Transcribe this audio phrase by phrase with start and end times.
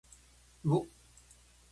[0.63, 0.87] うおっ。